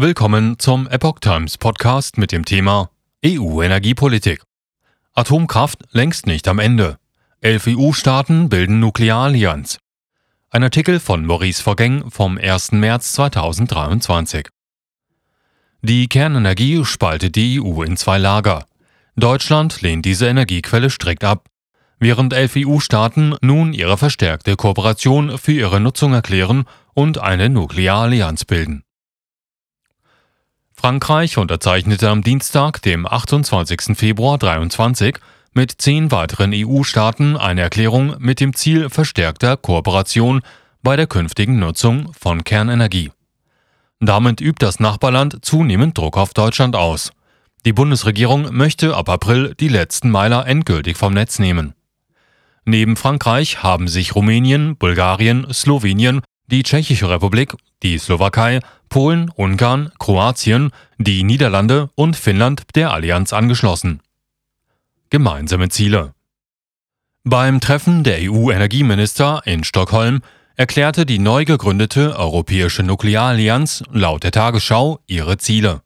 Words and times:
Willkommen 0.00 0.60
zum 0.60 0.86
Epoch 0.86 1.18
Times 1.18 1.58
Podcast 1.58 2.18
mit 2.18 2.30
dem 2.30 2.44
Thema 2.44 2.88
EU-Energiepolitik. 3.26 4.44
Atomkraft 5.12 5.80
längst 5.90 6.28
nicht 6.28 6.46
am 6.46 6.60
Ende. 6.60 6.98
Elf 7.40 7.66
EU-Staaten 7.66 8.48
bilden 8.48 8.78
Nuklearallianz. 8.78 9.80
Ein 10.50 10.62
Artikel 10.62 11.00
von 11.00 11.26
Maurice 11.26 11.60
Vergeng 11.60 12.12
vom 12.12 12.38
1. 12.38 12.70
März 12.70 13.12
2023. 13.14 14.46
Die 15.82 16.06
Kernenergie 16.06 16.84
spaltet 16.84 17.34
die 17.34 17.60
EU 17.60 17.82
in 17.82 17.96
zwei 17.96 18.18
Lager. 18.18 18.66
Deutschland 19.16 19.82
lehnt 19.82 20.04
diese 20.04 20.28
Energiequelle 20.28 20.90
strikt 20.90 21.24
ab, 21.24 21.48
während 21.98 22.34
elf 22.34 22.52
EU-Staaten 22.56 23.34
nun 23.40 23.72
ihre 23.72 23.98
verstärkte 23.98 24.54
Kooperation 24.54 25.38
für 25.38 25.50
ihre 25.50 25.80
Nutzung 25.80 26.12
erklären 26.14 26.66
und 26.94 27.18
eine 27.18 27.48
Nuklearallianz 27.48 28.44
bilden. 28.44 28.84
Frankreich 30.80 31.38
unterzeichnete 31.38 32.08
am 32.08 32.22
Dienstag, 32.22 32.80
dem 32.82 33.04
28. 33.04 33.98
Februar 33.98 34.38
2023, 34.38 35.16
mit 35.52 35.72
zehn 35.72 36.12
weiteren 36.12 36.52
EU-Staaten 36.54 37.36
eine 37.36 37.62
Erklärung 37.62 38.14
mit 38.20 38.38
dem 38.38 38.54
Ziel 38.54 38.88
verstärkter 38.88 39.56
Kooperation 39.56 40.40
bei 40.84 40.94
der 40.94 41.08
künftigen 41.08 41.58
Nutzung 41.58 42.12
von 42.16 42.44
Kernenergie. 42.44 43.10
Damit 43.98 44.40
übt 44.40 44.64
das 44.64 44.78
Nachbarland 44.78 45.44
zunehmend 45.44 45.98
Druck 45.98 46.16
auf 46.16 46.32
Deutschland 46.32 46.76
aus. 46.76 47.10
Die 47.66 47.72
Bundesregierung 47.72 48.54
möchte 48.54 48.94
ab 48.94 49.08
April 49.08 49.56
die 49.58 49.66
letzten 49.66 50.10
Meiler 50.10 50.46
endgültig 50.46 50.96
vom 50.96 51.12
Netz 51.12 51.40
nehmen. 51.40 51.74
Neben 52.64 52.94
Frankreich 52.94 53.64
haben 53.64 53.88
sich 53.88 54.14
Rumänien, 54.14 54.76
Bulgarien, 54.76 55.52
Slowenien 55.52 56.20
die 56.50 56.62
Tschechische 56.62 57.08
Republik, 57.08 57.54
die 57.82 57.98
Slowakei, 57.98 58.60
Polen, 58.88 59.30
Ungarn, 59.36 59.92
Kroatien, 59.98 60.70
die 60.98 61.22
Niederlande 61.24 61.90
und 61.94 62.16
Finnland 62.16 62.62
der 62.74 62.92
Allianz 62.92 63.32
angeschlossen. 63.32 64.00
Gemeinsame 65.10 65.68
Ziele 65.68 66.14
Beim 67.24 67.60
Treffen 67.60 68.02
der 68.04 68.18
EU-Energieminister 68.20 69.42
in 69.44 69.64
Stockholm 69.64 70.20
erklärte 70.56 71.06
die 71.06 71.18
neu 71.18 71.44
gegründete 71.44 72.16
Europäische 72.18 72.82
Nuklearallianz 72.82 73.84
laut 73.92 74.24
der 74.24 74.32
Tagesschau 74.32 74.98
ihre 75.06 75.38
Ziele. 75.38 75.82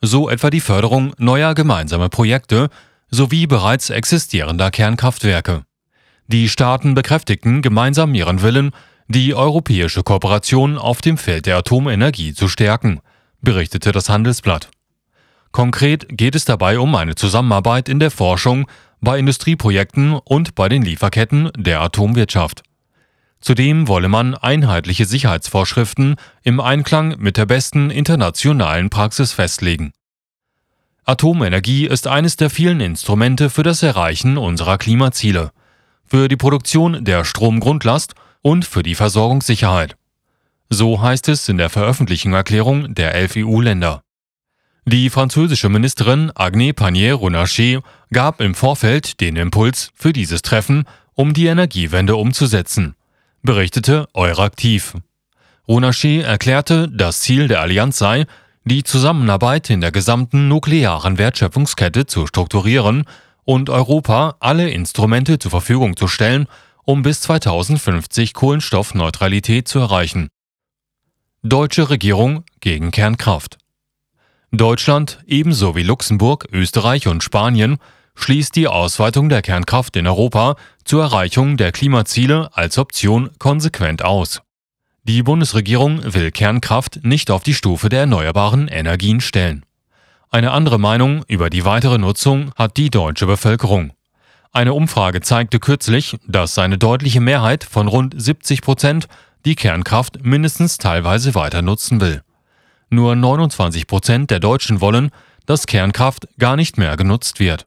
So 0.00 0.30
etwa 0.30 0.50
die 0.50 0.60
Förderung 0.60 1.12
neuer 1.18 1.54
gemeinsamer 1.54 2.08
Projekte 2.08 2.70
sowie 3.10 3.46
bereits 3.46 3.90
existierender 3.90 4.70
Kernkraftwerke. 4.70 5.64
Die 6.26 6.48
Staaten 6.48 6.94
bekräftigten 6.94 7.62
gemeinsam 7.62 8.14
ihren 8.14 8.42
Willen, 8.42 8.72
die 9.08 9.34
europäische 9.34 10.02
Kooperation 10.02 10.76
auf 10.76 11.00
dem 11.00 11.16
Feld 11.16 11.46
der 11.46 11.56
Atomenergie 11.56 12.34
zu 12.34 12.48
stärken, 12.48 13.00
berichtete 13.40 13.90
das 13.90 14.08
Handelsblatt. 14.08 14.70
Konkret 15.50 16.06
geht 16.10 16.34
es 16.34 16.44
dabei 16.44 16.78
um 16.78 16.94
eine 16.94 17.14
Zusammenarbeit 17.14 17.88
in 17.88 18.00
der 18.00 18.10
Forschung, 18.10 18.68
bei 19.00 19.18
Industrieprojekten 19.18 20.14
und 20.14 20.54
bei 20.54 20.68
den 20.68 20.82
Lieferketten 20.82 21.50
der 21.56 21.80
Atomwirtschaft. 21.80 22.62
Zudem 23.40 23.88
wolle 23.88 24.08
man 24.08 24.34
einheitliche 24.34 25.06
Sicherheitsvorschriften 25.06 26.16
im 26.42 26.60
Einklang 26.60 27.16
mit 27.18 27.36
der 27.36 27.46
besten 27.46 27.90
internationalen 27.90 28.90
Praxis 28.90 29.32
festlegen. 29.32 29.92
Atomenergie 31.04 31.86
ist 31.86 32.06
eines 32.08 32.36
der 32.36 32.50
vielen 32.50 32.80
Instrumente 32.80 33.48
für 33.48 33.62
das 33.62 33.82
Erreichen 33.82 34.36
unserer 34.36 34.76
Klimaziele, 34.76 35.52
für 36.04 36.28
die 36.28 36.36
Produktion 36.36 37.04
der 37.04 37.24
Stromgrundlast 37.24 38.14
und 38.42 38.64
für 38.64 38.82
die 38.82 38.94
Versorgungssicherheit. 38.94 39.96
So 40.70 41.00
heißt 41.00 41.28
es 41.28 41.48
in 41.48 41.58
der 41.58 41.70
veröffentlichten 41.70 42.32
Erklärung 42.32 42.94
der 42.94 43.14
elf 43.14 43.34
EU-Länder. 43.36 44.02
Die 44.84 45.10
französische 45.10 45.68
Ministerin 45.68 46.30
Agnès 46.32 46.72
Pannier-Runacher 46.72 47.82
gab 48.10 48.40
im 48.40 48.54
Vorfeld 48.54 49.20
den 49.20 49.36
Impuls 49.36 49.90
für 49.94 50.12
dieses 50.12 50.42
Treffen, 50.42 50.84
um 51.14 51.34
die 51.34 51.46
Energiewende 51.46 52.16
umzusetzen, 52.16 52.94
berichtete 53.42 54.08
Euraktiv. 54.14 54.94
Runacher 55.66 56.24
erklärte, 56.24 56.88
das 56.88 57.20
Ziel 57.20 57.48
der 57.48 57.60
Allianz 57.60 57.98
sei, 57.98 58.24
die 58.64 58.82
Zusammenarbeit 58.82 59.68
in 59.70 59.80
der 59.80 59.92
gesamten 59.92 60.48
nuklearen 60.48 61.18
Wertschöpfungskette 61.18 62.06
zu 62.06 62.26
strukturieren 62.26 63.04
und 63.44 63.70
Europa 63.70 64.36
alle 64.40 64.70
Instrumente 64.70 65.38
zur 65.38 65.50
Verfügung 65.50 65.96
zu 65.96 66.08
stellen, 66.08 66.46
um 66.88 67.02
bis 67.02 67.20
2050 67.20 68.32
Kohlenstoffneutralität 68.32 69.68
zu 69.68 69.78
erreichen. 69.78 70.30
Deutsche 71.42 71.90
Regierung 71.90 72.44
gegen 72.60 72.92
Kernkraft. 72.92 73.58
Deutschland 74.52 75.18
ebenso 75.26 75.76
wie 75.76 75.82
Luxemburg, 75.82 76.48
Österreich 76.50 77.06
und 77.06 77.22
Spanien 77.22 77.76
schließt 78.14 78.56
die 78.56 78.68
Ausweitung 78.68 79.28
der 79.28 79.42
Kernkraft 79.42 79.96
in 79.96 80.06
Europa 80.06 80.56
zur 80.84 81.02
Erreichung 81.02 81.58
der 81.58 81.72
Klimaziele 81.72 82.48
als 82.56 82.78
Option 82.78 83.32
konsequent 83.38 84.02
aus. 84.02 84.40
Die 85.02 85.22
Bundesregierung 85.22 86.14
will 86.14 86.30
Kernkraft 86.30 87.00
nicht 87.04 87.30
auf 87.30 87.42
die 87.42 87.52
Stufe 87.52 87.90
der 87.90 88.00
erneuerbaren 88.00 88.66
Energien 88.66 89.20
stellen. 89.20 89.66
Eine 90.30 90.52
andere 90.52 90.78
Meinung 90.78 91.22
über 91.28 91.50
die 91.50 91.66
weitere 91.66 91.98
Nutzung 91.98 92.50
hat 92.56 92.78
die 92.78 92.88
deutsche 92.88 93.26
Bevölkerung. 93.26 93.92
Eine 94.52 94.72
Umfrage 94.72 95.20
zeigte 95.20 95.60
kürzlich, 95.60 96.16
dass 96.26 96.58
eine 96.58 96.78
deutliche 96.78 97.20
Mehrheit 97.20 97.64
von 97.64 97.86
rund 97.86 98.14
70 98.20 98.62
Prozent 98.62 99.08
die 99.44 99.54
Kernkraft 99.54 100.24
mindestens 100.24 100.78
teilweise 100.78 101.34
weiter 101.34 101.62
nutzen 101.62 102.00
will. 102.00 102.22
Nur 102.90 103.14
29 103.14 103.86
Prozent 103.86 104.30
der 104.30 104.40
Deutschen 104.40 104.80
wollen, 104.80 105.10
dass 105.46 105.66
Kernkraft 105.66 106.28
gar 106.38 106.56
nicht 106.56 106.78
mehr 106.78 106.96
genutzt 106.96 107.40
wird. 107.40 107.66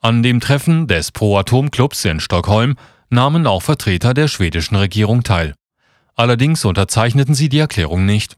An 0.00 0.22
dem 0.22 0.40
Treffen 0.40 0.86
des 0.86 1.10
Pro-Atom-Clubs 1.10 2.04
in 2.04 2.20
Stockholm 2.20 2.76
nahmen 3.10 3.46
auch 3.46 3.62
Vertreter 3.62 4.14
der 4.14 4.28
schwedischen 4.28 4.76
Regierung 4.76 5.22
teil. 5.22 5.54
Allerdings 6.14 6.64
unterzeichneten 6.64 7.34
sie 7.34 7.48
die 7.48 7.58
Erklärung 7.58 8.06
nicht. 8.06 8.36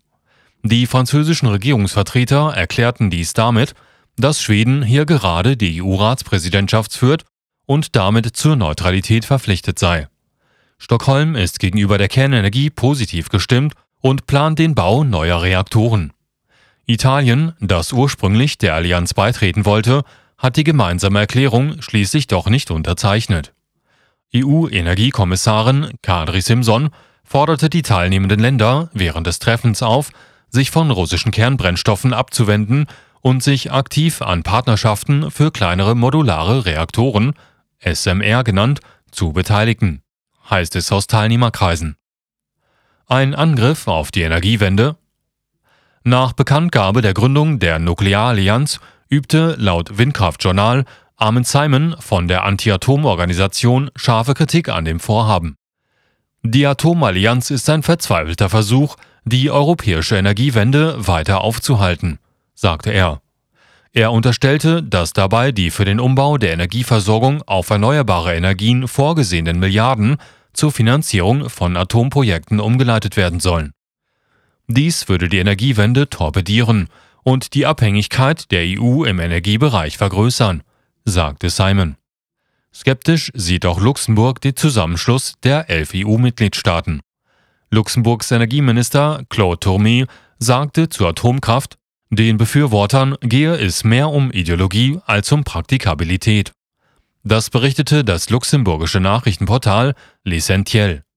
Die 0.62 0.86
französischen 0.86 1.46
Regierungsvertreter 1.46 2.54
erklärten 2.54 3.10
dies 3.10 3.34
damit, 3.34 3.74
dass 4.16 4.42
Schweden 4.42 4.82
hier 4.82 5.06
gerade 5.06 5.56
die 5.56 5.82
EU-Ratspräsidentschaft 5.82 6.92
führt 6.92 7.24
und 7.68 7.96
damit 7.96 8.34
zur 8.34 8.56
Neutralität 8.56 9.26
verpflichtet 9.26 9.78
sei. 9.78 10.08
Stockholm 10.78 11.36
ist 11.36 11.58
gegenüber 11.60 11.98
der 11.98 12.08
Kernenergie 12.08 12.70
positiv 12.70 13.28
gestimmt 13.28 13.74
und 14.00 14.26
plant 14.26 14.58
den 14.58 14.74
Bau 14.74 15.04
neuer 15.04 15.42
Reaktoren. 15.42 16.14
Italien, 16.86 17.52
das 17.60 17.92
ursprünglich 17.92 18.56
der 18.56 18.74
Allianz 18.74 19.12
beitreten 19.12 19.66
wollte, 19.66 20.02
hat 20.38 20.56
die 20.56 20.64
gemeinsame 20.64 21.18
Erklärung 21.18 21.82
schließlich 21.82 22.26
doch 22.26 22.48
nicht 22.48 22.70
unterzeichnet. 22.70 23.52
EU-Energiekommissarin 24.34 25.90
Kadri 26.00 26.40
Simson 26.40 26.88
forderte 27.22 27.68
die 27.68 27.82
teilnehmenden 27.82 28.40
Länder 28.40 28.88
während 28.94 29.26
des 29.26 29.40
Treffens 29.40 29.82
auf, 29.82 30.10
sich 30.48 30.70
von 30.70 30.90
russischen 30.90 31.32
Kernbrennstoffen 31.32 32.14
abzuwenden 32.14 32.86
und 33.20 33.42
sich 33.42 33.72
aktiv 33.72 34.22
an 34.22 34.42
Partnerschaften 34.42 35.30
für 35.30 35.50
kleinere 35.50 35.94
modulare 35.94 36.64
Reaktoren 36.64 37.34
SMR 37.80 38.44
genannt, 38.44 38.80
zu 39.10 39.32
beteiligen, 39.32 40.02
heißt 40.50 40.76
es 40.76 40.92
aus 40.92 41.06
Teilnehmerkreisen. 41.06 41.96
Ein 43.06 43.34
Angriff 43.34 43.88
auf 43.88 44.10
die 44.10 44.22
Energiewende? 44.22 44.96
Nach 46.04 46.32
Bekanntgabe 46.32 47.02
der 47.02 47.14
Gründung 47.14 47.58
der 47.58 47.78
Nuklearallianz 47.78 48.80
übte 49.08 49.56
laut 49.58 49.98
Windkraftjournal 49.98 50.84
Armin 51.16 51.44
Simon 51.44 51.96
von 51.98 52.28
der 52.28 52.44
Anti-Atom-Organisation 52.44 53.90
scharfe 53.96 54.34
Kritik 54.34 54.68
an 54.68 54.84
dem 54.84 55.00
Vorhaben. 55.00 55.56
Die 56.42 56.66
Atomallianz 56.66 57.50
ist 57.50 57.68
ein 57.68 57.82
verzweifelter 57.82 58.48
Versuch, 58.48 58.96
die 59.24 59.50
europäische 59.50 60.16
Energiewende 60.16 61.06
weiter 61.06 61.40
aufzuhalten, 61.40 62.18
sagte 62.54 62.90
er. 62.90 63.20
Er 63.92 64.12
unterstellte, 64.12 64.82
dass 64.82 65.12
dabei 65.12 65.50
die 65.50 65.70
für 65.70 65.84
den 65.84 66.00
Umbau 66.00 66.38
der 66.38 66.52
Energieversorgung 66.52 67.42
auf 67.46 67.70
erneuerbare 67.70 68.34
Energien 68.34 68.86
vorgesehenen 68.86 69.58
Milliarden 69.58 70.18
zur 70.52 70.72
Finanzierung 70.72 71.48
von 71.48 71.76
Atomprojekten 71.76 72.60
umgeleitet 72.60 73.16
werden 73.16 73.40
sollen. 73.40 73.72
Dies 74.66 75.08
würde 75.08 75.28
die 75.28 75.38
Energiewende 75.38 76.10
torpedieren 76.10 76.88
und 77.22 77.54
die 77.54 77.64
Abhängigkeit 77.64 78.50
der 78.50 78.64
EU 78.78 79.04
im 79.04 79.18
Energiebereich 79.18 79.96
vergrößern, 79.96 80.62
sagte 81.04 81.48
Simon. 81.48 81.96
Skeptisch 82.74 83.30
sieht 83.34 83.64
auch 83.64 83.80
Luxemburg 83.80 84.40
den 84.42 84.54
Zusammenschluss 84.54 85.34
der 85.42 85.70
elf 85.70 85.92
EU-Mitgliedstaaten. 85.94 87.00
Luxemburgs 87.70 88.30
Energieminister 88.30 89.22
Claude 89.30 89.60
Tourmy 89.60 90.06
sagte 90.38 90.88
zur 90.88 91.08
Atomkraft, 91.08 91.77
den 92.10 92.38
Befürwortern 92.38 93.16
gehe 93.20 93.54
es 93.56 93.84
mehr 93.84 94.08
um 94.08 94.30
Ideologie 94.30 94.98
als 95.04 95.30
um 95.30 95.44
Praktikabilität. 95.44 96.52
Das 97.22 97.50
berichtete 97.50 98.04
das 98.04 98.30
luxemburgische 98.30 99.00
Nachrichtenportal 99.00 99.94
L'Essentiel. 100.24 101.02